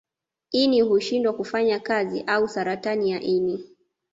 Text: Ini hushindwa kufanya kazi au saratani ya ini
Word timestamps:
Ini 0.53 0.81
hushindwa 0.81 1.33
kufanya 1.33 1.79
kazi 1.79 2.21
au 2.21 2.47
saratani 2.47 3.11
ya 3.11 3.21
ini 3.21 3.63